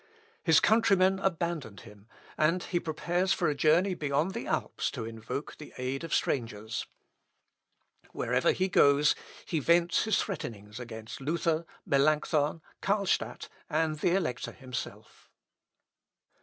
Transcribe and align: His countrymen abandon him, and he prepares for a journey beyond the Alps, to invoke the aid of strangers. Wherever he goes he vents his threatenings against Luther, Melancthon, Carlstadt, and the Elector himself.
His 0.41 0.59
countrymen 0.59 1.19
abandon 1.19 1.77
him, 1.77 2.07
and 2.35 2.63
he 2.63 2.79
prepares 2.79 3.33
for 3.33 3.49
a 3.49 3.53
journey 3.53 3.93
beyond 3.93 4.33
the 4.33 4.47
Alps, 4.47 4.89
to 4.89 5.05
invoke 5.05 5.59
the 5.59 5.73
aid 5.77 6.03
of 6.03 6.11
strangers. 6.11 6.87
Wherever 8.11 8.51
he 8.51 8.67
goes 8.67 9.13
he 9.45 9.59
vents 9.59 10.05
his 10.05 10.19
threatenings 10.19 10.79
against 10.79 11.21
Luther, 11.21 11.67
Melancthon, 11.85 12.63
Carlstadt, 12.81 13.47
and 13.69 13.99
the 13.99 14.15
Elector 14.15 14.53
himself. 14.53 15.29